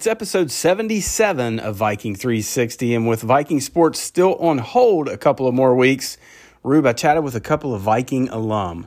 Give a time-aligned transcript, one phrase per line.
[0.00, 5.46] It's episode 77 of Viking 360, and with Viking sports still on hold a couple
[5.46, 6.16] of more weeks,
[6.62, 8.86] Rube, I chatted with a couple of Viking alum.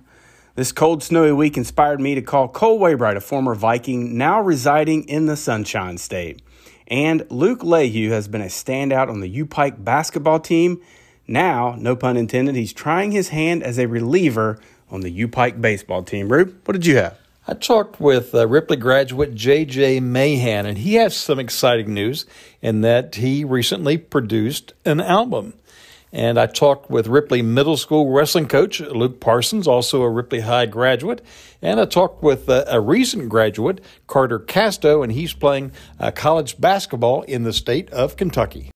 [0.56, 5.08] This cold, snowy week inspired me to call Cole Waybright, a former Viking now residing
[5.08, 6.42] in the Sunshine State.
[6.88, 10.82] And Luke Leyhue has been a standout on the U Pike basketball team.
[11.28, 14.58] Now, no pun intended, he's trying his hand as a reliever
[14.90, 16.30] on the U Pike baseball team.
[16.30, 17.23] Rube, what did you have?
[17.46, 20.00] I talked with uh, Ripley graduate J.J.
[20.00, 22.26] Mahan, and he has some exciting news
[22.62, 25.54] in that he recently produced an album.
[26.14, 30.68] And I talked with Ripley Middle School wrestling coach Luke Parsons, also a Ripley High
[30.68, 31.22] graduate.
[31.62, 36.62] And I talked with uh, a recent graduate, Carter Casto, and he's playing uh, college
[36.62, 38.72] basketball in the state of Kentucky.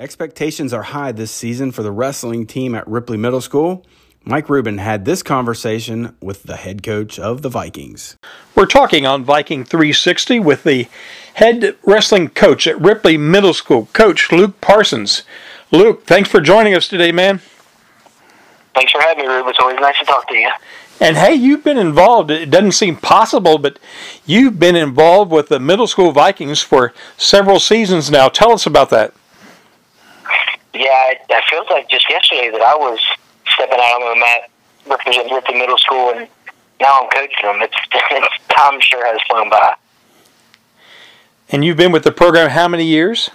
[0.00, 3.84] Expectations are high this season for the wrestling team at Ripley Middle School.
[4.22, 8.16] Mike Rubin had this conversation with the head coach of the Vikings.
[8.54, 10.86] We're talking on Viking 360 with the
[11.34, 15.24] head wrestling coach at Ripley Middle School, Coach Luke Parsons.
[15.72, 17.40] Luke, thanks for joining us today, man.
[18.76, 19.48] Thanks for having me, Rube.
[19.48, 20.50] It's always nice to talk to you.
[21.00, 22.30] And hey, you've been involved.
[22.30, 23.80] It doesn't seem possible, but
[24.24, 28.28] you've been involved with the middle school Vikings for several seasons now.
[28.28, 29.12] Tell us about that.
[30.78, 33.00] Yeah, it, it feels like just yesterday that I was
[33.52, 34.48] stepping out on the mat
[34.86, 36.28] representing Ripley Middle School, and
[36.80, 37.62] now I'm coaching them.
[37.62, 39.74] It's, it's time sure has flown by.
[41.50, 43.28] And you've been with the program how many years?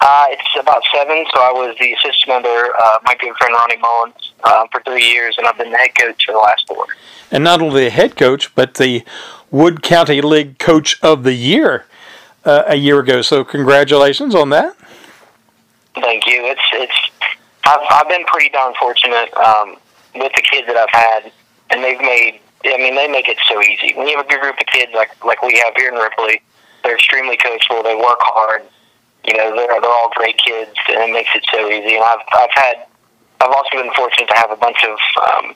[0.00, 1.24] Uh, it's about seven.
[1.32, 2.48] So I was the assistant under
[2.82, 5.94] uh, my good friend Ronnie Mullins uh, for three years, and I've been the head
[5.96, 6.86] coach for the last four.
[7.30, 9.04] And not only the head coach, but the
[9.52, 11.86] Wood County League Coach of the Year
[12.44, 13.22] uh, a year ago.
[13.22, 14.76] So congratulations on that.
[15.94, 16.44] Thank you.
[16.44, 16.98] It's it's
[17.64, 19.76] I've I've been pretty darn fortunate um,
[20.14, 21.32] with the kids that I've had,
[21.70, 22.40] and they've made.
[22.64, 23.92] I mean, they make it so easy.
[23.94, 26.40] When you have a good group of kids like like we have here in Ripley,
[26.82, 27.84] they're extremely coachable.
[27.84, 28.62] They work hard.
[29.24, 31.94] You know, they're they're all great kids, and it makes it so easy.
[31.96, 32.76] And I've I've had
[33.40, 35.54] I've also been fortunate to have a bunch of um,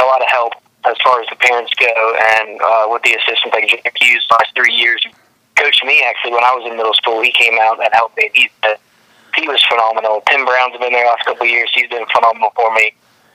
[0.00, 1.94] a lot of help as far as the parents go,
[2.42, 5.06] and uh, with the assistant like Jack Hughes last three years
[5.54, 7.22] coached me actually when I was in middle school.
[7.22, 8.30] He came out and helped me.
[8.34, 8.50] He's
[9.36, 10.22] he was phenomenal.
[10.28, 11.70] Tim Brown's been there the last couple of years.
[11.74, 12.92] He's been phenomenal for me.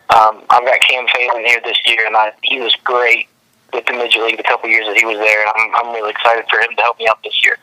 [0.09, 3.27] Um, I've got Cam Phelan here this year, and I, he was great
[3.73, 5.93] with the midget league the couple of years that he was there, and I'm, I'm
[5.93, 7.57] really excited for him to help me out this year.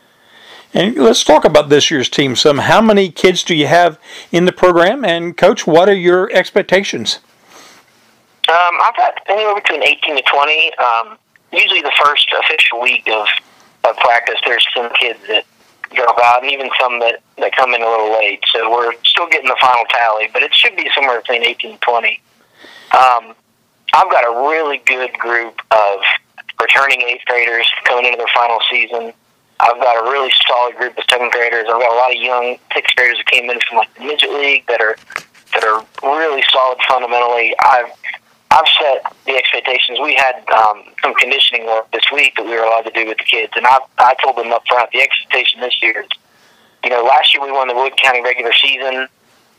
[0.73, 2.59] And let's talk about this year's team some.
[2.59, 3.97] How many kids do you have
[4.31, 5.05] in the program?
[5.05, 7.19] And, Coach, what are your expectations?
[8.47, 10.71] Um, I've got anywhere between 18 to 20.
[10.77, 11.17] Um,
[11.51, 13.25] usually the first official week of,
[13.85, 15.45] of practice, there's some kids that
[15.93, 18.43] drop out, and even some that, that come in a little late.
[18.51, 21.81] So we're still getting the final tally, but it should be somewhere between 18 and
[21.81, 22.21] 20.
[22.93, 23.35] Um,
[23.93, 25.99] I've got a really good group of
[26.59, 29.13] returning eighth graders coming into their final season.
[29.59, 31.65] I've got a really solid group of seventh graders.
[31.69, 34.31] I've got a lot of young sixth graders that came in from like the midget
[34.31, 34.97] league that are
[35.53, 37.55] that are really solid fundamentally.
[37.59, 37.91] I've
[38.55, 39.99] I've set the expectations.
[40.01, 43.17] We had um, some conditioning work this week that we were allowed to do with
[43.17, 46.07] the kids, and I I told them up front the expectation this year is,
[46.81, 49.07] you know, last year we won the Wood County regular season.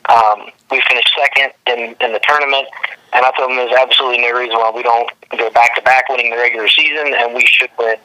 [0.09, 2.69] Um, we finished second in, in the tournament,
[3.13, 6.09] and I told them there's absolutely no reason why we don't go back to back
[6.09, 7.99] winning the regular season, and we should win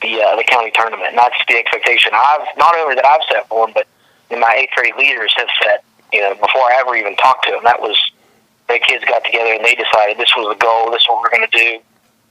[0.00, 1.10] the uh, the county tournament.
[1.10, 3.88] And that's the expectation I've not only that I've set for them, but
[4.30, 5.82] my eighth grade leaders have set.
[6.12, 7.98] You know, before I ever even talked to them, that was
[8.70, 11.36] the kids got together and they decided this was the goal, this is what we're
[11.36, 11.78] going to do,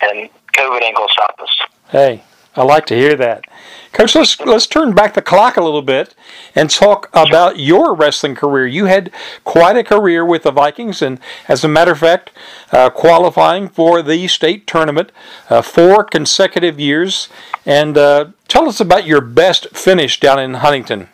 [0.01, 1.61] and COVID ain't going to stop us.
[1.89, 2.23] Hey,
[2.55, 3.45] I like to hear that.
[3.91, 6.13] Coach, let's let's turn back the clock a little bit
[6.55, 8.67] and talk about your wrestling career.
[8.67, 9.11] You had
[9.44, 12.31] quite a career with the Vikings, and as a matter of fact,
[12.71, 15.12] uh, qualifying for the state tournament
[15.50, 17.30] uh, four consecutive years.
[17.65, 21.09] And uh, tell us about your best finish down in Huntington.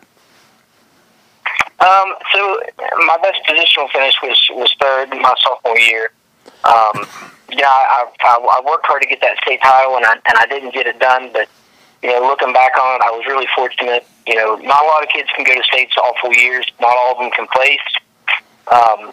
[1.78, 2.60] Um, so
[3.06, 6.10] my best positional finish was was third my sophomore year.
[6.64, 7.06] Um,
[7.52, 10.46] yeah, I, I, I worked hard to get that state title, and I and I
[10.46, 11.30] didn't get it done.
[11.32, 11.48] But
[12.02, 14.06] you know, looking back on it, I was really fortunate.
[14.26, 16.64] You know, not a lot of kids can go to states all four years.
[16.80, 17.86] Not all of them can place.
[18.72, 19.12] Um,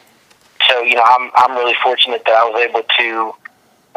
[0.69, 3.33] so you know, I'm I'm really fortunate that I was able to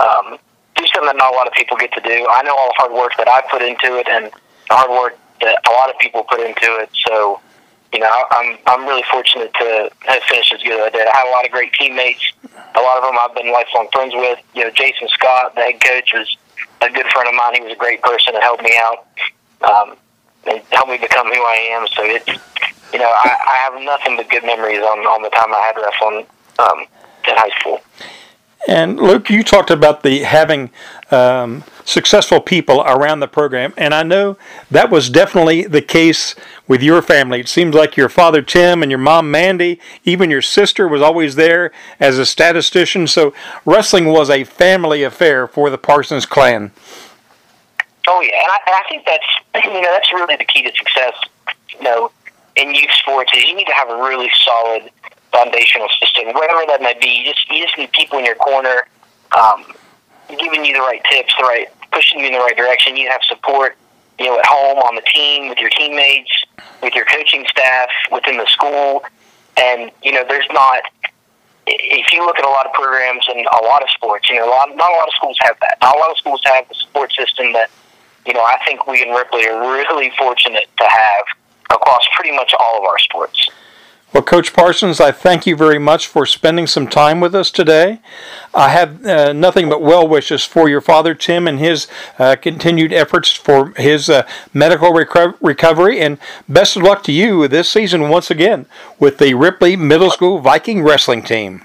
[0.02, 0.38] um,
[0.74, 2.26] do something that not a lot of people get to do.
[2.28, 5.18] I know all the hard work that I put into it, and the hard work
[5.40, 6.90] that a lot of people put into it.
[7.06, 7.40] So
[7.96, 11.08] you know, I'm I'm really fortunate to have finished as good as I did.
[11.08, 12.30] I had a lot of great teammates.
[12.44, 14.38] A lot of them I've been lifelong friends with.
[14.52, 16.36] You know, Jason Scott, the head coach, was
[16.82, 17.54] a good friend of mine.
[17.54, 19.08] He was a great person to help me out
[19.64, 19.96] um,
[20.44, 21.88] and help me become who I am.
[21.88, 22.28] So it's
[22.92, 25.80] you know, I, I have nothing but good memories on on the time I had
[25.80, 26.26] wrestling
[26.60, 26.80] um,
[27.24, 27.80] in high school.
[28.66, 30.70] And Luke, you talked about the having
[31.12, 34.36] um, successful people around the program, and I know
[34.72, 36.34] that was definitely the case
[36.66, 37.38] with your family.
[37.38, 41.36] It seems like your father Tim and your mom Mandy, even your sister was always
[41.36, 41.70] there
[42.00, 43.06] as a statistician.
[43.06, 43.32] So
[43.64, 46.72] wrestling was a family affair for the Parsons clan.
[48.08, 50.72] Oh yeah, and I, and I think that's you know that's really the key to
[50.76, 51.14] success.
[51.68, 52.10] You know,
[52.56, 54.90] in youth sports is you need to have a really solid
[55.32, 57.08] foundational system, whatever that might be.
[57.08, 58.86] You just you just need people in your corner,
[59.36, 59.64] um,
[60.28, 62.96] giving you the right tips, the right pushing you in the right direction.
[62.96, 63.76] You have support,
[64.18, 66.30] you know, at home on the team with your teammates,
[66.82, 69.04] with your coaching staff, within the school,
[69.56, 70.82] and you know, there's not.
[71.68, 74.46] If you look at a lot of programs and a lot of sports, you know,
[74.46, 75.78] a lot, not a lot of schools have that.
[75.82, 77.70] Not a lot of schools have the support system that,
[78.24, 81.24] you know, I think we in Ripley are really fortunate to have
[81.72, 83.50] across pretty much all of our sports.
[84.12, 88.00] Well, Coach Parsons, I thank you very much for spending some time with us today.
[88.54, 91.86] I have uh, nothing but well wishes for your father, Tim, and his
[92.18, 96.00] uh, continued efforts for his uh, medical reco- recovery.
[96.00, 96.18] And
[96.48, 98.66] best of luck to you this season once again
[98.98, 101.64] with the Ripley Middle School Viking Wrestling Team.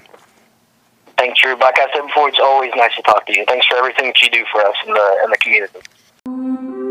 [1.16, 1.60] Thanks, Rube.
[1.60, 3.44] Like I said before, it's always nice to talk to you.
[3.46, 6.81] Thanks for everything that you do for us in the, in the community.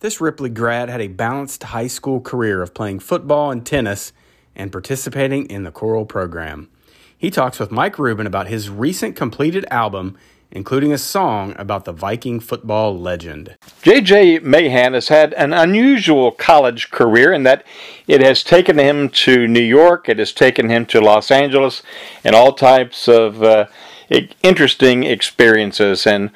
[0.00, 4.14] This Ripley grad had a balanced high school career of playing football and tennis
[4.56, 6.70] and participating in the choral program.
[7.16, 10.16] He talks with Mike Rubin about his recent completed album,
[10.50, 13.56] including a song about the Viking football legend.
[13.82, 17.66] JJ Mahan has had an unusual college career in that
[18.06, 21.82] it has taken him to New York, it has taken him to Los Angeles,
[22.24, 23.66] and all types of uh,
[24.42, 26.06] interesting experiences.
[26.06, 26.30] And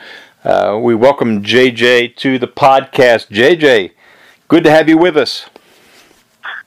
[0.44, 3.28] uh, we welcome JJ to the podcast.
[3.28, 3.92] JJ,
[4.46, 5.48] good to have you with us.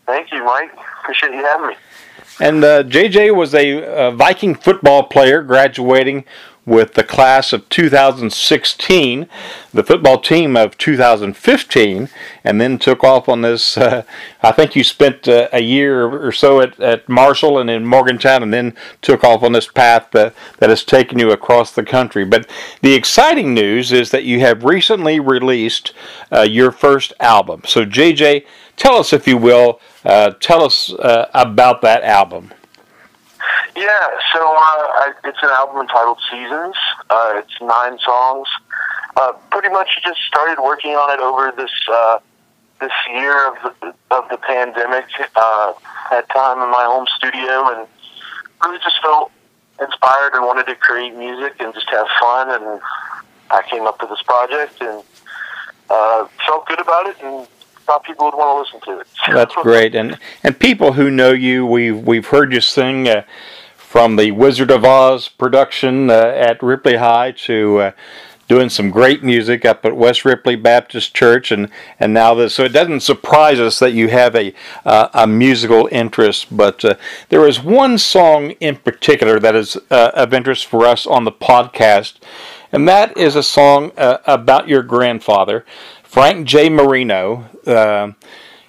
[0.05, 0.71] Thank you, Mike.
[1.01, 1.75] Appreciate you having me.
[2.39, 6.25] And uh, JJ was a, a, Viking football player graduating
[6.67, 9.29] with the class of 2016,
[9.73, 12.09] the football team of 2015,
[12.43, 13.77] and then took off on this.
[13.77, 14.03] Uh,
[14.43, 18.43] I think you spent uh, a year or so at, at Marshall and in Morgantown,
[18.43, 22.25] and then took off on this path that, that has taken you across the country.
[22.25, 22.49] But
[22.81, 25.93] the exciting news is that you have recently released
[26.33, 27.61] uh, your first album.
[27.65, 32.51] So, JJ, tell us, if you will, uh, tell us uh, about that album.
[33.75, 36.75] Yeah, so uh, I, it's an album entitled Seasons.
[37.09, 38.47] Uh, it's nine songs.
[39.15, 42.19] Uh, pretty much just started working on it over this uh,
[42.79, 45.05] this year of the, of the pandemic.
[45.35, 45.73] Uh,
[46.09, 47.87] had time in my home studio and
[48.63, 49.31] really just felt
[49.79, 52.49] inspired and wanted to create music and just have fun.
[52.49, 52.81] And
[53.51, 55.03] I came up with this project and
[55.89, 57.47] uh, felt good about it and
[57.87, 59.07] thought people would want to listen to it.
[59.33, 59.95] That's great.
[59.95, 63.07] And and people who know you, we've we've heard you sing.
[63.07, 63.23] Uh,
[63.75, 67.91] from the Wizard of Oz production uh, at Ripley High to uh,
[68.47, 71.69] doing some great music up at West Ripley Baptist Church, and,
[71.99, 72.55] and now this.
[72.55, 74.53] So it doesn't surprise us that you have a
[74.85, 76.55] uh, a musical interest.
[76.55, 76.95] But uh,
[77.29, 81.31] there is one song in particular that is uh, of interest for us on the
[81.31, 82.15] podcast,
[82.71, 85.65] and that is a song uh, about your grandfather,
[86.03, 86.69] Frank J.
[86.69, 87.49] Marino.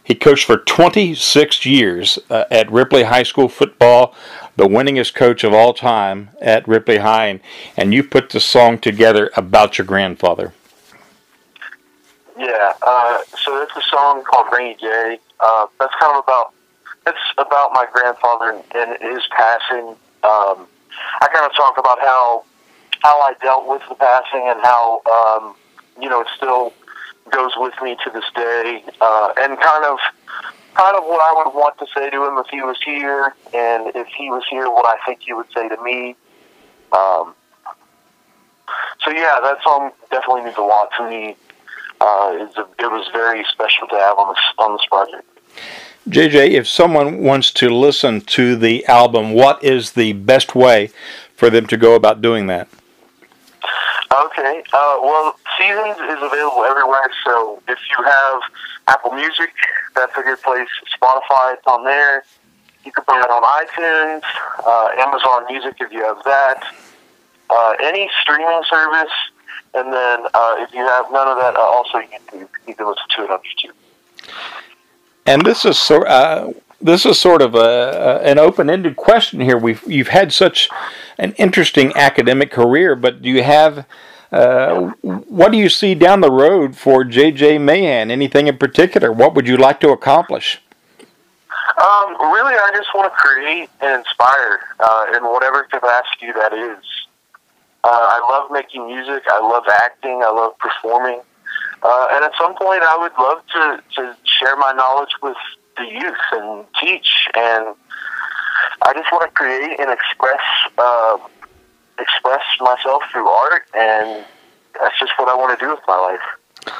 [0.04, 4.14] He coached for 26 years at Ripley High School football
[4.58, 7.40] the winningest coach of all time at Ripley High,
[7.76, 10.52] and, you put the song together about your grandfather.
[12.36, 15.18] Yeah, uh, so it's a song called Rainy Day.
[15.38, 16.52] Uh, that's kind of about
[17.06, 19.94] it's about my grandfather and, and his passing.
[20.24, 20.66] Um,
[21.20, 22.44] I kind of talk about how
[23.02, 25.54] how I dealt with the passing and how um,
[26.02, 26.72] you know it's still
[27.30, 29.98] goes with me to this day, uh, and kind of
[30.74, 33.94] kind of what I would want to say to him if he was here, and
[33.96, 36.16] if he was here, what I think he would say to me.
[36.92, 37.34] Um,
[39.04, 41.36] so yeah, that song definitely means a lot to me.
[42.00, 45.26] Uh, a, it was very special to have on this on this project.
[46.08, 50.90] JJ, if someone wants to listen to the album, what is the best way
[51.34, 52.68] for them to go about doing that?
[54.10, 54.62] Okay.
[54.72, 57.10] Uh, well, Seasons is available everywhere.
[57.24, 58.40] So if you have
[58.86, 59.52] Apple Music,
[59.94, 60.68] that's a good place.
[60.96, 62.24] Spotify, it's on there.
[62.84, 64.22] You can buy it on iTunes,
[64.64, 66.72] uh, Amazon Music if you have that.
[67.50, 69.12] Uh, any streaming service,
[69.74, 72.48] and then uh, if you have none of that, uh, also YouTube.
[72.66, 73.74] You can listen to it on YouTube.
[75.26, 76.04] And this is so.
[76.04, 79.58] Uh, this is sort of a, a an open-ended question here.
[79.58, 80.68] We've you've had such
[81.18, 83.86] an interesting academic career, but do you have
[84.32, 88.10] uh, what do you see down the road for JJ Mahan?
[88.10, 89.10] Anything in particular?
[89.12, 90.60] What would you like to accomplish?
[91.78, 96.84] Um, really, I just want to create and inspire uh, in whatever capacity that is.
[97.84, 99.22] Uh, I love making music.
[99.28, 100.22] I love acting.
[100.24, 101.20] I love performing.
[101.82, 105.36] Uh, and at some point, I would love to, to share my knowledge with
[105.76, 107.28] the youth and teach.
[107.36, 107.76] And
[108.82, 110.42] I just want to create and express
[110.76, 111.18] uh,
[111.98, 113.66] express myself through art.
[113.76, 114.24] And
[114.80, 116.74] that's just what I want to do with my life.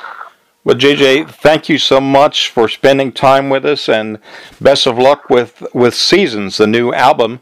[0.65, 4.19] Well, JJ, thank you so much for spending time with us, and
[4.61, 7.41] best of luck with with Seasons, the new album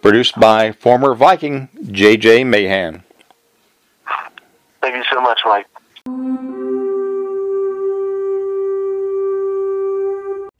[0.00, 3.02] produced by former Viking JJ Mahan.
[4.80, 5.66] Thank you so much, Mike.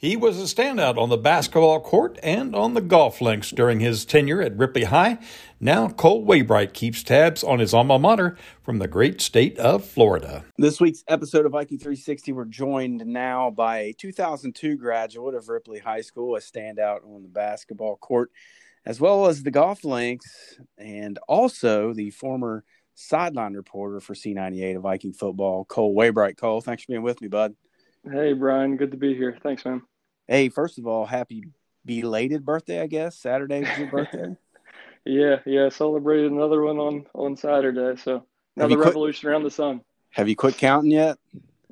[0.04, 4.04] He was a standout on the basketball court and on the golf links during his
[4.04, 5.16] tenure at Ripley High.
[5.60, 10.44] Now, Cole Waybright keeps tabs on his alma mater from the great state of Florida.
[10.58, 15.78] This week's episode of Viking 360, we're joined now by a 2002 graduate of Ripley
[15.78, 18.30] High School, a standout on the basketball court,
[18.84, 24.82] as well as the golf links, and also the former sideline reporter for C98 of
[24.82, 26.36] Viking football, Cole Waybright.
[26.36, 27.54] Cole, thanks for being with me, bud.
[28.12, 28.76] Hey, Brian.
[28.76, 29.38] Good to be here.
[29.42, 29.80] Thanks, man.
[30.26, 31.44] Hey, first of all, happy
[31.84, 33.18] belated birthday, I guess.
[33.18, 34.36] Saturday was your birthday.
[35.04, 35.68] yeah, yeah.
[35.68, 38.00] Celebrated another one on on Saturday.
[38.00, 38.24] So
[38.56, 39.82] another revolution around the sun.
[40.10, 41.18] Have you quit counting yet?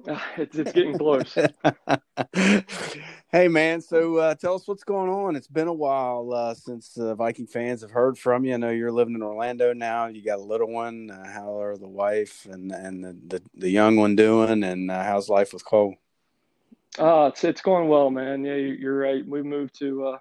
[0.07, 1.35] Uh, it's it's getting close.
[3.33, 5.37] hey man, so uh, tell us what's going on.
[5.37, 8.55] It's been a while uh, since uh, Viking fans have heard from you.
[8.55, 10.07] I know you're living in Orlando now.
[10.07, 11.11] You got a little one.
[11.11, 14.63] Uh, how are the wife and and the, the, the young one doing?
[14.63, 15.97] And uh, how's life with Cole?
[16.99, 18.45] Uh, it's it's going well, man.
[18.45, 19.27] Yeah, you're right.
[19.27, 20.19] We moved to uh,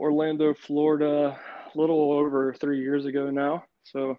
[0.00, 1.38] Orlando, Florida,
[1.74, 3.64] a little over three years ago now.
[3.84, 4.18] So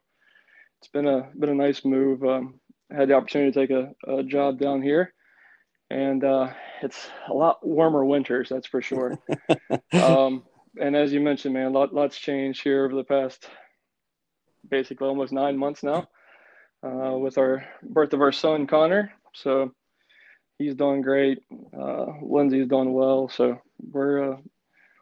[0.79, 2.23] it's been a been a nice move.
[2.23, 2.59] Um,
[2.91, 5.13] I had the opportunity to take a, a job down here,
[5.89, 6.49] and uh,
[6.81, 9.19] it's a lot warmer winters, that's for sure.
[9.93, 10.43] um,
[10.79, 13.49] and as you mentioned, man, lot, lots changed here over the past
[14.69, 16.07] basically almost nine months now
[16.83, 19.11] uh, with our birth of our son Connor.
[19.33, 19.73] So
[20.57, 21.43] he's doing great.
[21.77, 23.29] Uh, Lindsay's doing well.
[23.29, 23.61] So
[23.91, 24.37] we're uh,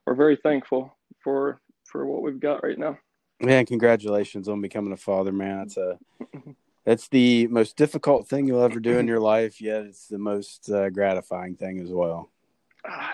[0.05, 2.97] we're very thankful for for what we've got right now.
[3.39, 5.62] Man, congratulations on becoming a father, man.
[5.62, 6.00] It's a
[6.85, 10.69] it's the most difficult thing you'll ever do in your life, yet it's the most
[10.69, 12.29] uh, gratifying thing as well.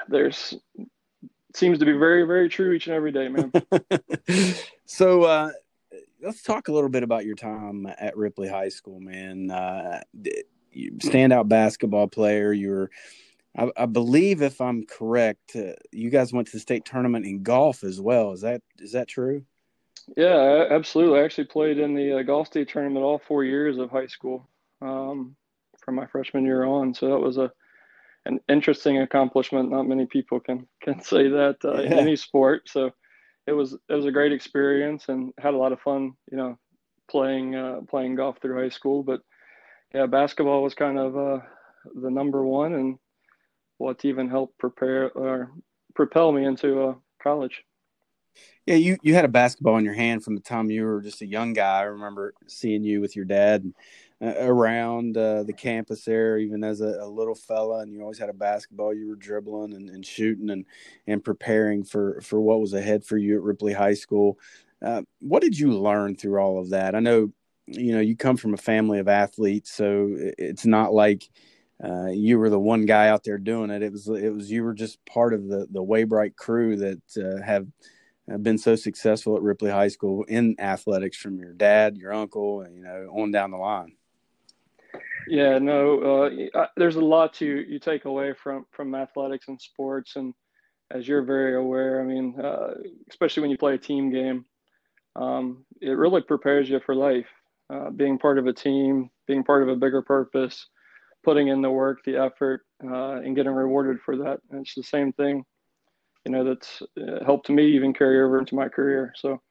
[0.08, 0.56] There's
[1.54, 3.52] seems to be very very true each and every day, man.
[4.86, 5.52] so uh,
[6.22, 9.50] let's talk a little bit about your time at Ripley High School, man.
[9.50, 10.02] Uh,
[10.76, 12.54] standout basketball player.
[12.54, 12.92] You were,
[13.58, 17.44] I, I believe, if I'm correct, uh, you guys went to the state tournament in
[17.44, 18.32] golf as well.
[18.32, 19.44] Is that is that true?
[20.18, 21.20] Yeah, absolutely.
[21.20, 24.50] I actually played in the uh, golf state tournament all four years of high school,
[24.82, 25.36] um,
[25.84, 26.94] from my freshman year on.
[26.94, 27.52] So that was a
[28.26, 29.72] an interesting accomplishment.
[29.72, 31.88] Not many people can can say that uh, yeah.
[31.88, 32.70] in any sport.
[32.70, 32.92] So
[33.48, 36.14] it was it was a great experience and had a lot of fun.
[36.32, 36.58] You know,
[37.10, 39.22] playing uh, playing golf through high school, but
[39.94, 41.40] yeah, basketball was kind of uh,
[42.02, 42.98] the number one, and
[43.78, 45.52] what even helped prepare or
[45.96, 47.64] propel me into uh, college.
[48.66, 51.22] Yeah, you you had a basketball in your hand from the time you were just
[51.22, 51.80] a young guy.
[51.80, 53.74] I remember seeing you with your dad
[54.22, 58.20] uh, around uh, the campus there, even as a, a, little fella, and you always
[58.20, 58.94] had a basketball.
[58.94, 60.66] You were dribbling and, and shooting and
[61.08, 64.38] and preparing for for what was ahead for you at Ripley High School.
[64.82, 66.96] Uh, what did you learn through all of that?
[66.96, 67.32] I know
[67.72, 71.30] you know you come from a family of athletes so it's not like
[71.84, 73.82] uh, you were the one guy out there doing it.
[73.82, 77.44] It was it was you were just part of the the waybright crew that uh,
[77.44, 77.68] have
[78.44, 82.82] been so successful at ripley high school in athletics from your dad your uncle you
[82.82, 83.94] know on down the line.
[85.28, 90.16] Yeah no uh, there's a lot to you take away from from athletics and sports.
[90.16, 90.34] And
[90.92, 92.74] as you're very aware i mean uh,
[93.10, 94.46] especially when you play a team game
[95.16, 97.28] um, it really prepares you for life
[97.72, 100.68] uh, being part of a team, being part of a bigger purpose,
[101.24, 104.40] putting in the work, the effort, uh, and getting rewarded for that.
[104.52, 105.46] And it's the same thing,
[106.26, 109.14] you know, that's uh, helped me even carry over into my career.
[109.16, 109.42] So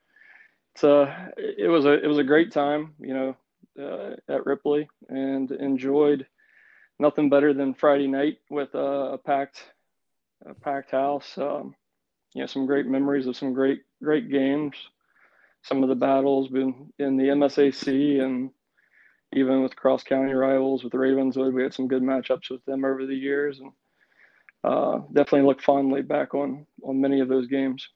[0.74, 3.36] it's uh, it was a it was a great time, you know,
[3.80, 6.26] uh, at Ripley, and enjoyed
[6.98, 9.64] nothing better than Friday night with a, a packed
[10.46, 11.38] a packed house.
[11.38, 11.74] Um,
[12.34, 14.74] you know, some great memories of some great great games
[15.62, 18.50] some of the battles been in the MSAC and
[19.32, 23.06] even with cross county rivals with Ravenswood, we had some good matchups with them over
[23.06, 23.72] the years, and
[24.64, 27.86] uh, definitely look fondly back on on many of those games.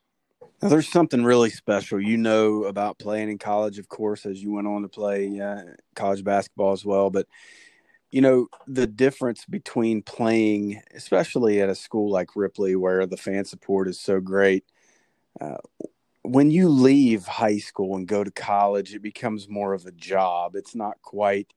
[0.63, 4.53] Now, there's something really special you know about playing in college, of course, as you
[4.53, 5.63] went on to play uh,
[5.97, 7.11] college basketball as well.
[7.11, 7.27] But
[8.13, 13.45] you know the difference between playing especially at a school like ripley where the fan
[13.45, 14.65] support is so great
[15.41, 15.57] uh,
[16.25, 20.57] when you leave high school and go to college it becomes more of a job.
[20.57, 21.53] It's not quite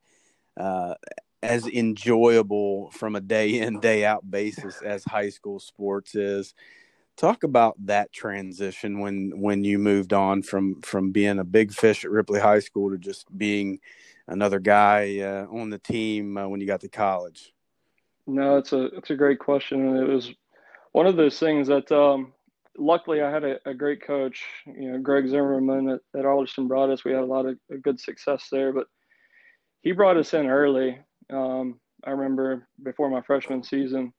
[0.57, 0.95] uh,
[1.41, 6.53] as enjoyable from a day in day out basis as high school sports is.
[7.15, 12.03] Talk about that transition when when you moved on from from being a big fish
[12.03, 13.79] at ripley high school to just being
[14.27, 17.53] another guy uh, on the team uh, when you got to college?
[18.27, 20.33] No, it's a it's a great question, it was
[20.91, 22.33] one of those things that um,
[22.77, 27.03] luckily I had a, a, great coach, you know, Greg Zimmerman at, at Arlington us.
[27.03, 28.87] We had a lot of good success there, but
[29.81, 30.99] he brought us in early.
[31.31, 34.13] Um, I remember before my freshman season,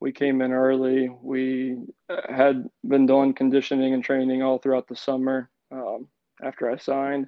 [0.00, 1.08] we came in early.
[1.22, 1.76] We
[2.08, 6.08] uh, had been doing conditioning and training all throughout the summer um,
[6.42, 7.26] after I signed.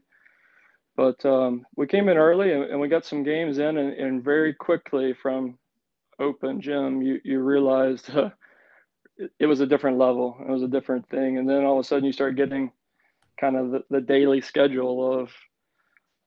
[0.97, 4.23] But um, we came in early and, and, we got some games in, and, and,
[4.23, 5.59] very quickly from
[6.19, 8.31] open gym, you, you realized uh,
[9.39, 10.37] it, was a different level.
[10.41, 11.39] It was a different thing.
[11.39, 12.73] And then all of a sudden, you start getting
[13.39, 15.31] kind of the, the daily schedule of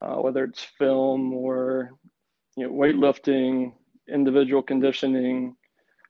[0.00, 1.92] uh, whether it's film or
[2.56, 3.72] you know, weightlifting,
[4.12, 5.56] individual conditioning,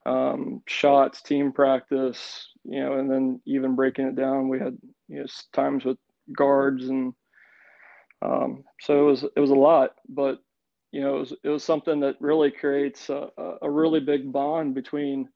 [0.06, 4.76] um, shots, team practice, you know, and then even breaking it down, we had
[5.08, 5.98] you know times with
[6.36, 7.14] guards and
[8.22, 10.40] um, so it was it was a lot, but
[10.92, 13.28] you know it was it was something that really creates a,
[13.62, 15.28] a really big bond between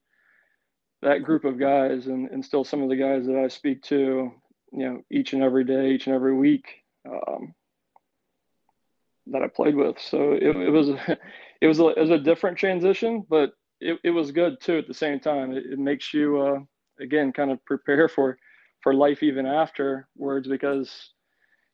[1.02, 4.33] that group of guys and, and still some of the guys that I speak to,
[4.73, 6.67] you know, each and every day, each and every week
[7.07, 7.55] um,
[9.28, 9.99] that I played with.
[10.00, 10.88] So it, it was
[11.61, 14.88] it was a, it was a different transition, but it, it was good too at
[14.88, 15.52] the same time.
[15.52, 16.59] It, it makes you uh,
[17.00, 18.38] again kind of prepare for
[18.83, 21.11] for life even afterwards because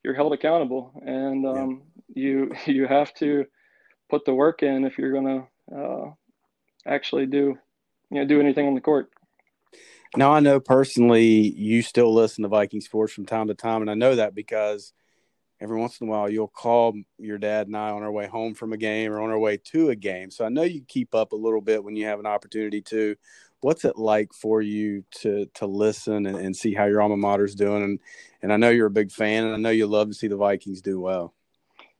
[0.02, 1.82] you're held accountable and um,
[2.14, 2.22] yeah.
[2.22, 3.44] you you have to
[4.10, 6.10] put the work in if you're going to uh,
[6.86, 7.58] actually do
[8.10, 9.10] you know do anything on the court
[10.16, 13.90] now i know personally you still listen to viking sports from time to time and
[13.90, 14.92] i know that because
[15.60, 18.54] every once in a while you'll call your dad and i on our way home
[18.54, 21.14] from a game or on our way to a game so i know you keep
[21.14, 23.16] up a little bit when you have an opportunity to
[23.64, 27.54] what's it like for you to to listen and, and see how your alma mater's
[27.54, 27.82] doing?
[27.82, 27.98] And
[28.42, 30.36] and I know you're a big fan, and I know you love to see the
[30.36, 31.32] Vikings do well.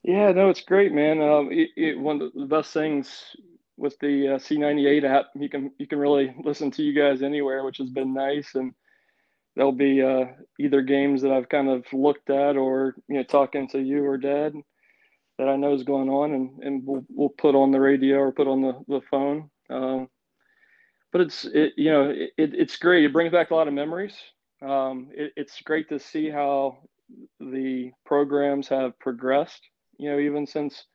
[0.03, 1.23] Yeah, no, it's great, man.
[1.23, 3.35] Um, it, it, one of the best things
[3.77, 7.65] with the uh, C98 app, you can you can really listen to you guys anywhere,
[7.65, 8.55] which has been nice.
[8.55, 8.73] And
[9.57, 10.27] there'll be uh,
[10.59, 14.17] either games that I've kind of looked at, or you know, talking to you or
[14.17, 14.55] Dad
[15.39, 18.33] that I know is going on, and, and we'll we'll put on the radio or
[18.33, 19.51] put on the the phone.
[19.71, 20.09] Um,
[21.13, 23.05] but it's it, you know it, it's great.
[23.05, 24.17] It brings back a lot of memories.
[24.63, 26.79] Um, it, it's great to see how
[27.41, 29.61] the programs have progressed.
[29.99, 30.87] You know, even since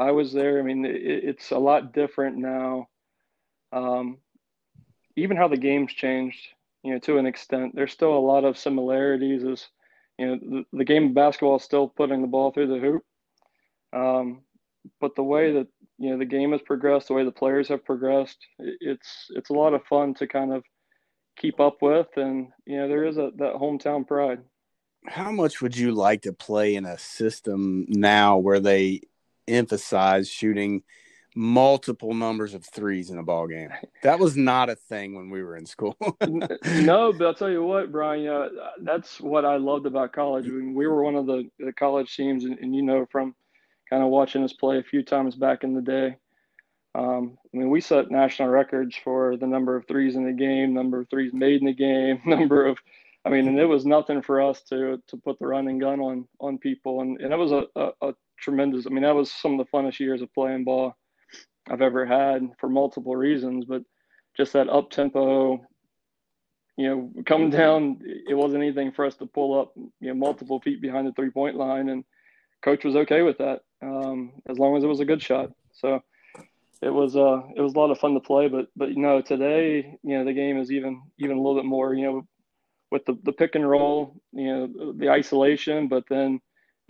[0.00, 2.88] I was there, I mean, it's a lot different now.
[3.70, 4.16] Um,
[5.14, 6.40] even how the game's changed,
[6.82, 7.74] you know, to an extent.
[7.74, 9.44] There's still a lot of similarities.
[9.44, 9.68] As
[10.16, 13.02] you know, the, the game of basketball is still putting the ball through the hoop.
[13.92, 14.40] Um,
[15.02, 15.66] but the way that
[15.98, 19.54] you know the game has progressed, the way the players have progressed, it's it's a
[19.54, 20.64] lot of fun to kind of
[21.36, 24.40] keep up with, and you know there is a that hometown pride.
[25.06, 29.02] How much would you like to play in a system now where they
[29.50, 30.82] emphasize shooting
[31.34, 33.70] multiple numbers of threes in a ball game?
[34.02, 35.96] That was not a thing when we were in school.
[36.26, 38.48] no, but I'll tell you what, Brian, uh,
[38.82, 40.46] that's what I loved about college.
[40.46, 43.34] I mean, we were one of the, the college teams, and, and you know from
[43.88, 46.16] kind of watching us play a few times back in the day.
[46.94, 50.74] Um, I mean, we set national records for the number of threes in the game,
[50.74, 52.78] number of threes made in the game, number of,
[53.24, 56.26] I mean, and it was nothing for us to to put the running gun on
[56.40, 58.86] on people, and and it was a, a, a tremendous.
[58.86, 60.96] I mean, that was some of the funnest years of playing ball
[61.70, 63.82] I've ever had for multiple reasons, but
[64.36, 65.64] just that up tempo,
[66.76, 70.60] you know, coming down, it wasn't anything for us to pull up, you know, multiple
[70.60, 72.04] feet behind the three point line, and
[72.62, 75.50] coach was okay with that um, as long as it was a good shot.
[75.72, 76.00] So
[76.82, 78.48] it was uh, it was a lot of fun to play.
[78.48, 81.66] But but you know today you know the game is even even a little bit
[81.66, 82.26] more you know
[82.90, 86.40] with the, the pick and roll you know the isolation, but then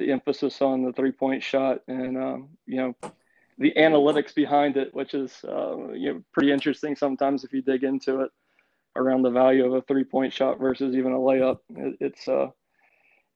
[0.00, 2.94] the emphasis on the three point shot and um, you know
[3.58, 7.84] the analytics behind it, which is uh, you know pretty interesting sometimes if you dig
[7.84, 8.30] into it
[8.96, 11.58] around the value of a three point shot versus even a layup.
[11.76, 12.48] It, it's uh,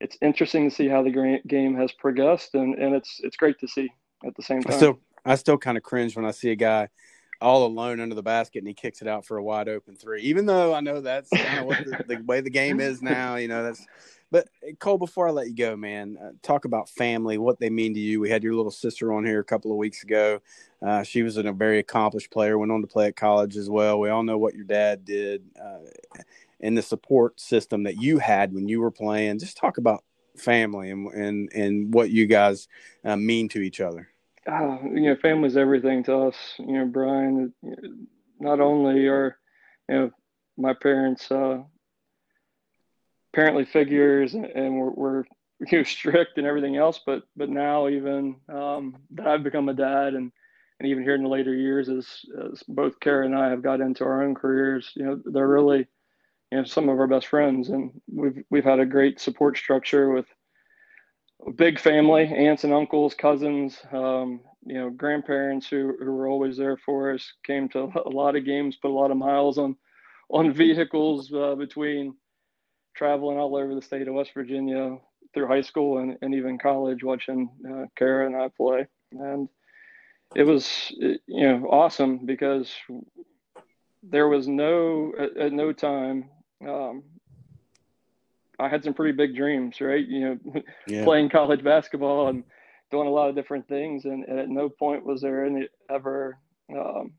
[0.00, 3.68] it's interesting to see how the game has progressed, and, and it's it's great to
[3.68, 3.92] see
[4.26, 4.72] at the same time.
[4.72, 6.88] I still I still kind of cringe when I see a guy
[7.40, 10.22] all alone under the basket and he kicks it out for a wide open three.
[10.22, 13.36] Even though I know that's kind of what the, the, way the game is now,
[13.36, 13.84] you know, that's.
[14.30, 14.48] But
[14.80, 18.00] Cole, before I let you go, man, uh, talk about family, what they mean to
[18.00, 18.18] you.
[18.18, 20.40] We had your little sister on here a couple of weeks ago.
[20.84, 24.00] Uh, she was a very accomplished player, went on to play at college as well.
[24.00, 26.18] We all know what your dad did uh,
[26.60, 29.38] and the support system that you had when you were playing.
[29.38, 30.02] Just talk about
[30.36, 32.66] family and and, and what you guys
[33.04, 34.08] uh, mean to each other
[34.48, 36.36] you know, family's everything to us.
[36.58, 37.52] You know, Brian.
[38.40, 39.38] Not only are
[39.88, 40.10] you know
[40.56, 41.62] my parents uh,
[43.32, 45.24] apparently figures, and we're, we're
[45.70, 49.74] you know, strict and everything else, but but now even um, that I've become a
[49.74, 50.30] dad, and
[50.80, 52.06] and even here in the later years, as,
[52.50, 55.86] as both Kara and I have got into our own careers, you know, they're really
[56.50, 60.10] you know some of our best friends, and we've we've had a great support structure
[60.10, 60.26] with
[61.52, 66.76] big family, aunts and uncles, cousins, um, you know, grandparents who, who were always there
[66.76, 69.76] for us, came to a lot of games, put a lot of miles on,
[70.30, 72.14] on vehicles uh, between
[72.94, 74.96] traveling all over the state of West Virginia
[75.34, 78.86] through high school and, and even college, watching uh, Kara and I play.
[79.12, 79.48] And
[80.34, 82.72] it was, you know, awesome because
[84.02, 86.30] there was no, at, at no time,
[86.66, 87.02] um,
[88.64, 90.06] I had some pretty big dreams, right?
[90.06, 91.04] You know, yeah.
[91.04, 92.44] playing college basketball and
[92.90, 96.38] doing a lot of different things, and, and at no point was there any ever
[96.70, 97.12] um,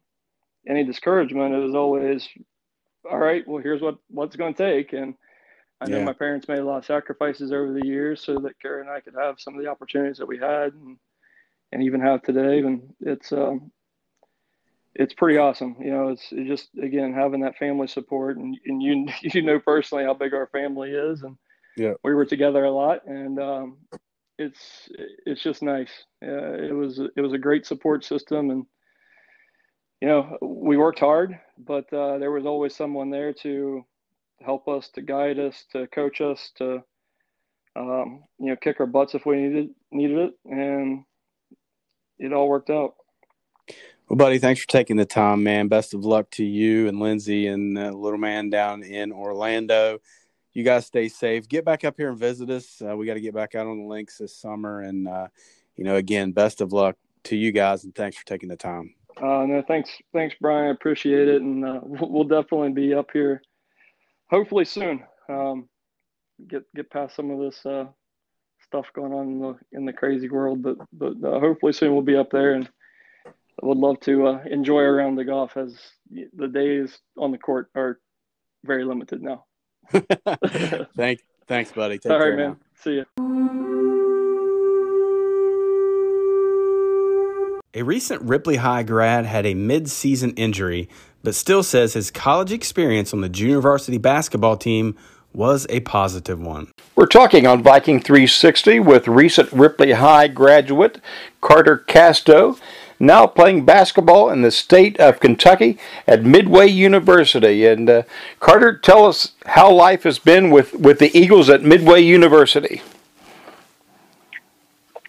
[0.68, 1.54] any discouragement.
[1.54, 2.28] It was always,
[3.10, 5.16] all right, well, here's what what's going to take, and
[5.82, 6.06] I know yeah.
[6.06, 9.02] my parents made a lot of sacrifices over the years so that Kara and I
[9.02, 10.98] could have some of the opportunities that we had, and
[11.72, 12.60] and even have today.
[12.60, 13.72] And it's um,
[14.96, 15.76] it's pretty awesome.
[15.80, 19.60] You know, it's, it's just again having that family support, and, and you you know
[19.60, 21.38] personally how big our family is, and
[21.78, 23.78] yeah, we were together a lot, and um,
[24.38, 24.90] it's
[25.26, 25.92] it's just nice.
[26.24, 28.66] Uh, it was it was a great support system, and
[30.02, 33.86] you know we worked hard, but uh, there was always someone there to
[34.42, 36.82] help us, to guide us, to coach us, to
[37.76, 41.04] um, you know kick our butts if we needed needed it, and
[42.18, 42.96] it all worked out.
[44.08, 45.68] Well, buddy, thanks for taking the time, man.
[45.68, 49.98] Best of luck to you and Lindsay and the little man down in Orlando.
[50.54, 51.48] You guys stay safe.
[51.48, 52.82] Get back up here and visit us.
[52.88, 54.82] Uh, we got to get back out on the links this summer.
[54.82, 55.28] And, uh,
[55.76, 58.94] you know, again, best of luck to you guys and thanks for taking the time.
[59.18, 60.68] Uh, no, thanks, thanks, Brian.
[60.68, 63.42] I appreciate it, and uh, we'll definitely be up here,
[64.30, 65.04] hopefully soon.
[65.30, 65.70] Um,
[66.48, 67.86] get get past some of this uh,
[68.66, 72.02] stuff going on in the in the crazy world, but but uh, hopefully soon we'll
[72.02, 72.70] be up there and
[73.62, 75.76] would love to uh, enjoy around the golf as
[76.10, 78.00] the days on the court are
[78.64, 79.46] very limited now.
[80.96, 82.00] Thank, thanks, buddy.
[82.00, 82.50] Take All right, man.
[82.50, 82.58] Now.
[82.82, 83.06] See you.
[87.78, 90.88] A recent Ripley High grad had a mid-season injury,
[91.24, 94.96] but still says his college experience on the junior varsity basketball team
[95.34, 96.72] was a positive one.
[96.96, 101.02] We're talking on Viking 360 with recent Ripley High graduate
[101.42, 102.58] Carter Casto
[103.00, 105.78] now playing basketball in the state of Kentucky
[106.08, 107.66] at Midway University.
[107.66, 108.04] And uh,
[108.40, 112.82] Carter, tell us how life has been with, with the Eagles at Midway University.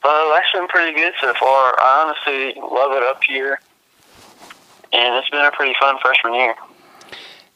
[0.03, 1.75] Uh, life's been pretty good so far.
[1.81, 3.59] I honestly love it up here,
[4.92, 6.55] and it's been a pretty fun freshman year.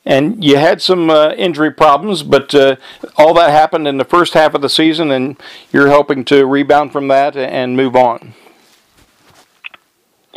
[0.04, 2.76] And you had some uh, injury problems, but uh,
[3.16, 5.36] all that happened in the first half of the season, and
[5.72, 8.34] you're hoping to rebound from that and move on.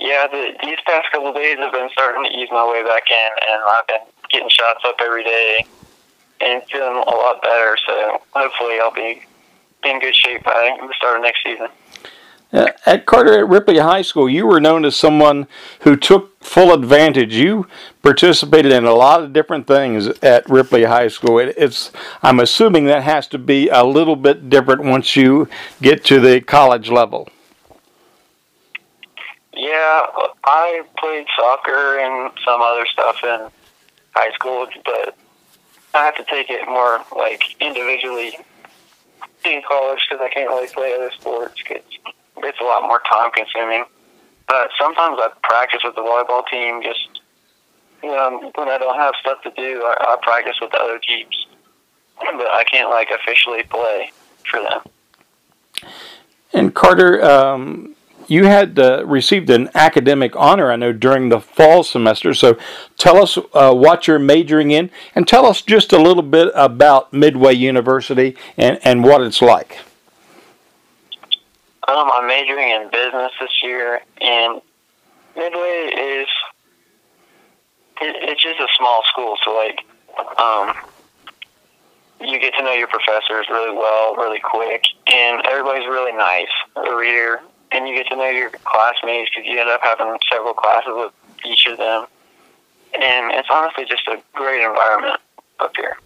[0.04, 3.10] Yeah, the, these past couple of days have been starting to ease my way back
[3.10, 5.66] in, and I've been getting shots up every day
[6.42, 7.78] and feeling a lot better.
[7.88, 9.24] So hopefully, I'll be
[9.86, 11.68] in good shape by the start of next season.
[12.52, 15.48] Uh, at Carter at Ripley High School, you were known as someone
[15.80, 17.34] who took full advantage.
[17.34, 17.66] You
[18.02, 21.40] participated in a lot of different things at Ripley High School.
[21.40, 25.48] It, it's I'm assuming that has to be a little bit different once you
[25.82, 27.30] get to the college level.
[29.64, 30.08] Yeah,
[30.44, 33.48] I played soccer and some other stuff in
[34.14, 35.16] high school, but
[35.94, 38.38] I have to take it more like individually
[39.46, 41.82] in college because I can't really play other sports because
[42.40, 43.86] it's a lot more time consuming.
[44.50, 47.22] But sometimes I practice with the volleyball team just
[48.04, 51.00] you know, when I don't have stuff to do, I, I practice with the other
[51.00, 51.48] teams.
[52.20, 54.12] But I can't like officially play
[54.44, 54.82] for them.
[56.52, 57.96] And Carter, um,
[58.34, 62.34] you had uh, received an academic honor, I know, during the fall semester.
[62.34, 62.58] So
[62.98, 67.14] tell us uh, what you're majoring in and tell us just a little bit about
[67.14, 69.78] Midway University and, and what it's like.
[71.88, 74.62] Um, I'm majoring in business this year, and
[75.36, 76.28] Midway is
[78.02, 79.80] it, it's just a small school, so like,
[80.40, 80.74] um,
[82.20, 84.82] you get to know your professors really well, really quick,
[85.14, 87.42] and everybody's really nice over here.
[87.74, 91.12] And you get to know your classmates because you end up having several classes with
[91.46, 92.06] each of them.
[92.94, 95.20] And it's honestly just a great environment
[95.60, 95.98] up here.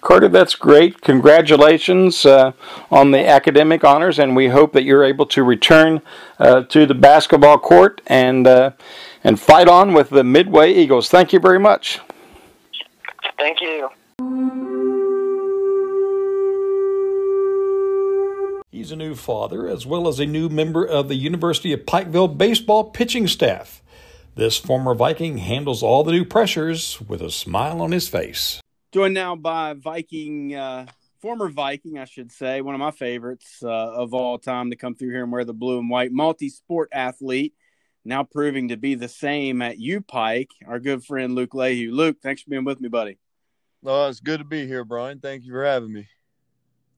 [0.00, 1.00] Carter, that's great.
[1.00, 2.52] Congratulations uh,
[2.90, 6.02] on the academic honors, and we hope that you're able to return
[6.38, 8.72] uh, to the basketball court and uh,
[9.22, 11.08] and fight on with the Midway Eagles.
[11.08, 12.00] Thank you very much.
[13.38, 13.88] Thank you.
[18.74, 22.36] He's a new father as well as a new member of the University of Pikeville
[22.36, 23.84] baseball pitching staff.
[24.34, 28.60] This former Viking handles all the new pressures with a smile on his face.
[28.90, 30.86] Joined now by Viking, uh,
[31.20, 34.96] former Viking, I should say, one of my favorites uh, of all time to come
[34.96, 37.54] through here and wear the blue and white, multi sport athlete,
[38.04, 41.92] now proving to be the same at U Pike, our good friend Luke Lehue.
[41.92, 43.18] Luke, thanks for being with me, buddy.
[43.86, 45.20] Oh, it's good to be here, Brian.
[45.20, 46.08] Thank you for having me.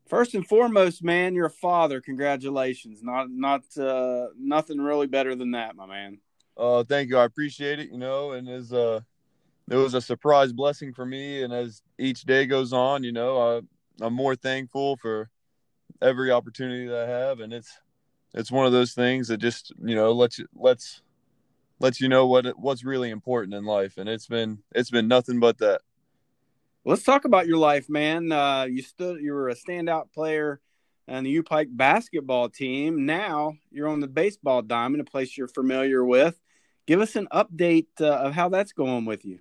[0.07, 2.01] First and foremost, man, you're a father.
[2.01, 3.03] Congratulations.
[3.03, 6.19] Not not uh, nothing really better than that, my man.
[6.57, 7.19] Uh, thank you.
[7.19, 7.91] I appreciate it.
[7.91, 9.01] You know, and as uh,
[9.69, 13.59] it was a surprise blessing for me, and as each day goes on, you know,
[13.59, 15.29] I, I'm more thankful for
[16.01, 17.77] every opportunity that I have, and it's
[18.33, 21.03] it's one of those things that just you know lets you lets
[21.81, 25.41] lets you know what what's really important in life, and it's been it's been nothing
[25.41, 25.81] but that.
[26.89, 28.31] Let's talk about your life, man.
[28.31, 30.61] Uh, you stood, you were a standout player
[31.09, 33.05] on the U Pike basketball team.
[33.05, 36.41] Now you're on the baseball diamond, a place you're familiar with.
[36.87, 39.41] Give us an update uh, of how that's going with you.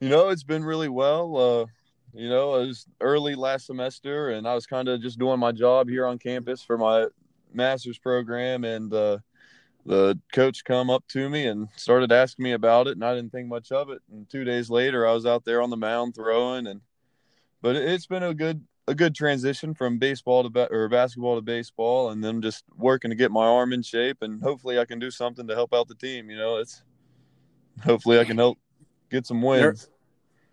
[0.00, 1.36] You know, it's been really well.
[1.36, 1.66] Uh,
[2.14, 5.52] you know, it was early last semester, and I was kind of just doing my
[5.52, 7.08] job here on campus for my
[7.52, 9.18] master's program, and uh,
[9.84, 13.32] the coach come up to me and started asking me about it and I didn't
[13.32, 14.00] think much of it.
[14.10, 16.80] And 2 days later I was out there on the mound throwing and
[17.60, 21.42] but it's been a good a good transition from baseball to ba- or basketball to
[21.42, 24.98] baseball and then just working to get my arm in shape and hopefully I can
[24.98, 26.82] do something to help out the team you know it's
[27.84, 28.58] hopefully I can help
[29.10, 29.88] get some wins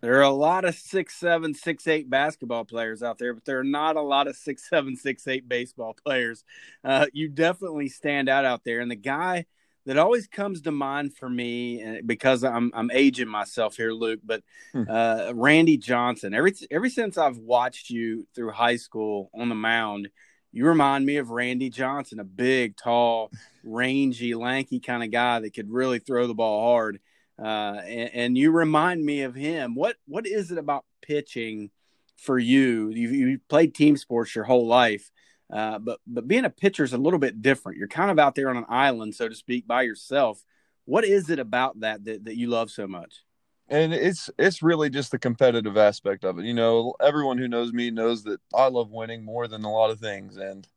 [0.01, 3.59] there are a lot of six seven, six eight basketball players out there, but there
[3.59, 6.43] are not a lot of six seven, six eight baseball players.
[6.83, 9.45] Uh, you definitely stand out out there, and the guy
[9.85, 14.43] that always comes to mind for me, because I'm I'm aging myself here, Luke, but
[14.71, 14.83] hmm.
[14.87, 16.33] uh, Randy Johnson.
[16.33, 20.09] Every ever since I've watched you through high school on the mound,
[20.51, 23.31] you remind me of Randy Johnson, a big, tall,
[23.63, 26.99] rangy, lanky kind of guy that could really throw the ball hard
[27.41, 29.75] uh, and, and, you remind me of him.
[29.75, 31.71] What what is it about pitching
[32.17, 32.89] for you?
[32.89, 35.09] You you played team sports your whole life,
[35.51, 37.77] uh, but but being a pitcher is a little bit different.
[37.77, 40.43] You're kind of out there on an island, so to speak, by yourself.
[40.85, 43.23] What is it about that that, that you love so much?
[43.69, 46.45] And it's it's really just the competitive aspect of it.
[46.45, 49.91] You know, everyone who knows me knows that I love winning more than a lot
[49.91, 50.35] of things.
[50.35, 50.67] And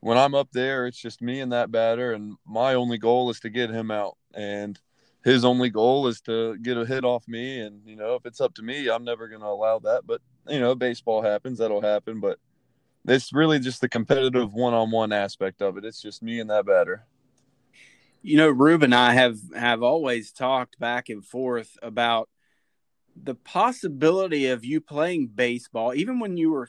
[0.00, 3.40] when I'm up there, it's just me and that batter, and my only goal is
[3.40, 4.16] to get him out.
[4.34, 4.78] And
[5.24, 7.60] his only goal is to get a hit off me.
[7.60, 10.02] And, you know, if it's up to me, I'm never going to allow that.
[10.06, 12.20] But, you know, baseball happens, that'll happen.
[12.20, 12.38] But
[13.08, 15.84] it's really just the competitive one on one aspect of it.
[15.86, 17.06] It's just me and that batter.
[18.22, 22.28] You know, Rube and I have, have always talked back and forth about
[23.16, 26.68] the possibility of you playing baseball, even when you were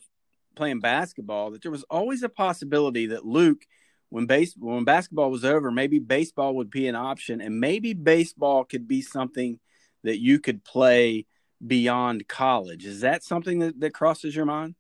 [0.56, 3.68] playing basketball, that there was always a possibility that Luke–
[4.10, 8.64] when base when basketball was over, maybe baseball would be an option, and maybe baseball
[8.64, 9.60] could be something
[10.04, 11.26] that you could play
[11.66, 12.86] beyond college.
[12.86, 14.76] Is that something that, that crosses your mind?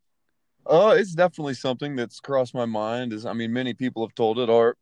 [0.65, 3.13] Uh, it's definitely something that's crossed my mind.
[3.13, 4.49] Is I mean, many people have told it.
[4.49, 4.77] Our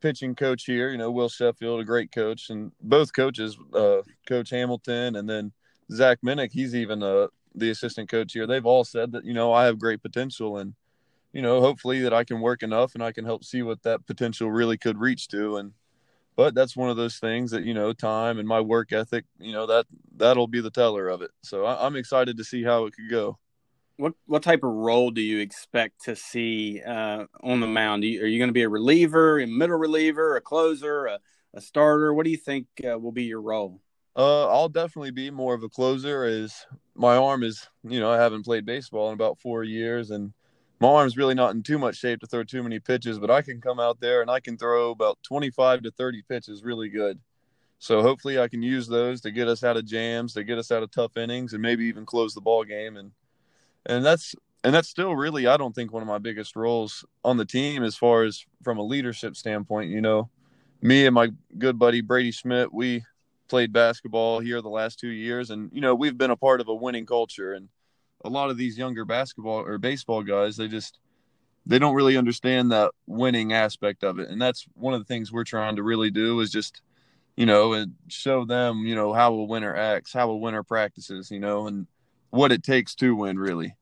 [0.00, 4.50] pitching coach here, you know, Will Sheffield, a great coach, and both coaches, uh, Coach
[4.50, 5.52] Hamilton, and then
[5.90, 8.46] Zach Minnick, he's even uh, the assistant coach here.
[8.46, 10.74] They've all said that you know I have great potential, and
[11.38, 14.04] you know, hopefully that I can work enough and I can help see what that
[14.06, 15.58] potential really could reach to.
[15.58, 15.72] And,
[16.34, 19.52] but that's one of those things that, you know, time and my work ethic, you
[19.52, 21.30] know, that, that'll be the teller of it.
[21.44, 23.38] So I, am excited to see how it could go.
[23.98, 28.02] What, what type of role do you expect to see uh, on the mound?
[28.02, 31.20] You, are you going to be a reliever, a middle reliever, a closer, a,
[31.54, 32.12] a starter?
[32.12, 33.80] What do you think uh, will be your role?
[34.16, 38.16] Uh, I'll definitely be more of a closer as my arm is, you know, I
[38.16, 40.32] haven't played baseball in about four years and
[40.80, 43.42] my arm's really not in too much shape to throw too many pitches, but I
[43.42, 47.18] can come out there and I can throw about 25 to 30 pitches really good.
[47.78, 50.70] So hopefully I can use those to get us out of jams, to get us
[50.72, 52.96] out of tough innings, and maybe even close the ball game.
[52.96, 53.12] And
[53.86, 57.36] and that's and that's still really I don't think one of my biggest roles on
[57.36, 59.90] the team as far as from a leadership standpoint.
[59.90, 60.28] You know,
[60.82, 63.04] me and my good buddy Brady Schmidt, we
[63.48, 66.68] played basketball here the last two years, and you know we've been a part of
[66.68, 67.68] a winning culture, and
[68.24, 70.98] a lot of these younger basketball or baseball guys, they just
[71.66, 75.30] they don't really understand that winning aspect of it, and that's one of the things
[75.30, 76.82] we're trying to really do is just
[77.36, 81.30] you know and show them you know how a winner acts, how a winner practices,
[81.30, 81.86] you know, and
[82.30, 83.74] what it takes to win really.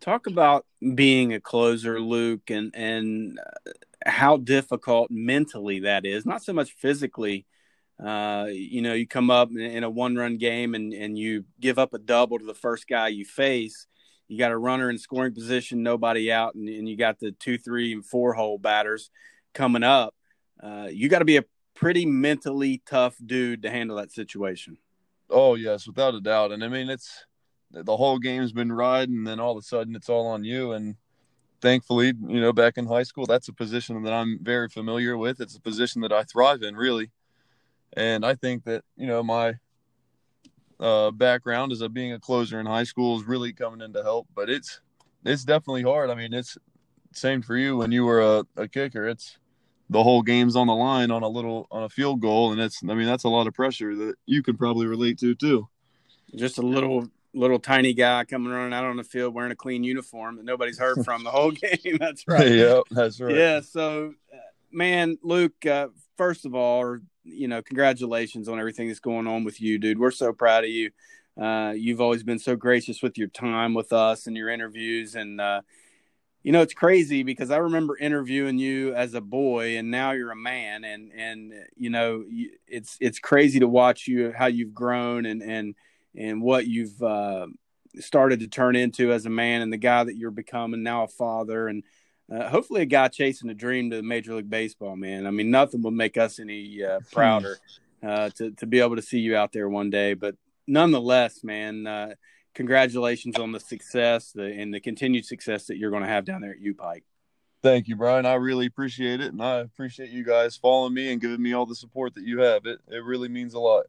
[0.00, 3.70] Talk about being a closer, Luke, and and uh,
[4.04, 6.26] how difficult mentally that is.
[6.26, 7.46] Not so much physically.
[8.04, 11.94] Uh, you know, you come up in a one-run game and and you give up
[11.94, 13.86] a double to the first guy you face.
[14.28, 17.58] You got a runner in scoring position, nobody out, and, and you got the two,
[17.58, 19.10] three, and four hole batters
[19.52, 20.14] coming up.
[20.60, 24.78] Uh, you got to be a pretty mentally tough dude to handle that situation.
[25.30, 26.52] Oh yes, without a doubt.
[26.52, 27.24] And I mean, it's
[27.70, 30.72] the whole game's been riding, and then all of a sudden it's all on you.
[30.72, 30.96] And
[31.60, 35.40] thankfully, you know, back in high school, that's a position that I'm very familiar with.
[35.40, 37.10] It's a position that I thrive in, really.
[37.96, 39.54] And I think that you know my
[40.80, 44.02] uh, background as a being a closer in high school is really coming in to
[44.02, 44.26] help.
[44.34, 44.80] But it's
[45.24, 46.10] it's definitely hard.
[46.10, 46.58] I mean, it's
[47.12, 49.06] same for you when you were a, a kicker.
[49.06, 49.38] It's
[49.90, 52.82] the whole game's on the line on a little on a field goal, and it's
[52.82, 55.68] I mean that's a lot of pressure that you can probably relate to too.
[56.34, 59.84] Just a little little tiny guy coming running out on the field wearing a clean
[59.84, 61.50] uniform that nobody's heard from the whole
[61.84, 61.98] game.
[61.98, 62.50] That's right.
[62.50, 63.34] yeah, that's right.
[63.34, 63.60] Yeah.
[63.60, 64.36] So, uh,
[64.70, 69.60] man, Luke, uh, first of all, you know, congratulations on everything that's going on with
[69.60, 69.98] you, dude.
[69.98, 70.90] We're so proud of you.
[71.40, 75.14] Uh, you've always been so gracious with your time with us and your interviews.
[75.14, 75.62] And, uh,
[76.42, 80.32] you know, it's crazy because I remember interviewing you as a boy and now you're
[80.32, 82.24] a man and, and, you know,
[82.66, 85.74] it's, it's crazy to watch you, how you've grown and, and,
[86.16, 87.46] and what you've uh,
[87.98, 91.08] started to turn into as a man and the guy that you're becoming now a
[91.08, 91.84] father and
[92.32, 95.26] uh, hopefully a guy chasing a dream to Major League Baseball, man.
[95.26, 97.58] I mean, nothing would make us any uh, prouder
[98.02, 100.14] uh, to, to be able to see you out there one day.
[100.14, 102.14] But nonetheless, man, uh,
[102.54, 106.40] congratulations on the success the, and the continued success that you're going to have down
[106.40, 107.04] there at U Pike.
[107.62, 108.26] Thank you, Brian.
[108.26, 109.32] I really appreciate it.
[109.32, 112.40] And I appreciate you guys following me and giving me all the support that you
[112.40, 112.66] have.
[112.66, 113.86] It, it really means a lot.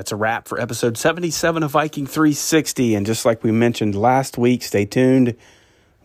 [0.00, 2.94] That's a wrap for episode 77 of Viking 360.
[2.94, 5.36] And just like we mentioned last week, stay tuned.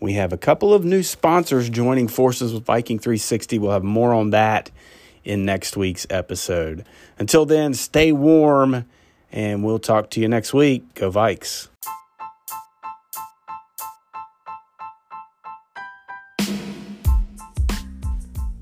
[0.00, 3.58] We have a couple of new sponsors joining forces with Viking 360.
[3.58, 4.70] We'll have more on that
[5.24, 6.84] in next week's episode.
[7.18, 8.84] Until then, stay warm,
[9.32, 10.92] and we'll talk to you next week.
[10.92, 11.68] Go Vikes.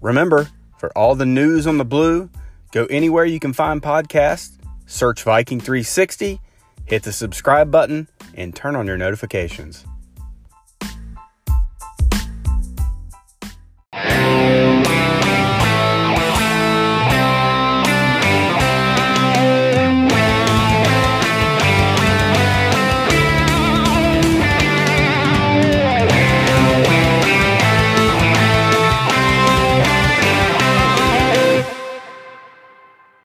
[0.01, 2.31] Remember, for all the news on the blue,
[2.71, 4.53] go anywhere you can find podcasts
[4.87, 6.41] Search Viking 360,
[6.87, 9.85] hit the subscribe button, and turn on your notifications.